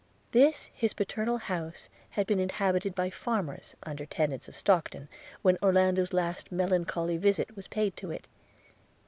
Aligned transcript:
This 0.31 0.71
his 0.73 0.95
paternal 0.95 1.37
house 1.37 1.87
had 2.09 2.25
been 2.25 2.39
inhabited 2.39 2.95
by 2.95 3.11
farmers, 3.11 3.75
under 3.83 4.03
tenants 4.03 4.47
of 4.47 4.55
Stockton, 4.55 5.07
when 5.43 5.59
Orlando's 5.61 6.11
last 6.11 6.51
melancholy 6.51 7.17
visit 7.17 7.55
was 7.55 7.67
paid 7.67 7.95
to 7.97 8.09
it. 8.09 8.25